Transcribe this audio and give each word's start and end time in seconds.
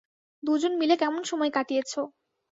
দুজন 0.43 0.73
মিলে 0.77 0.95
কেমন 0.97 1.21
সময় 1.23 1.51
কাটিয়েছো? 1.51 2.01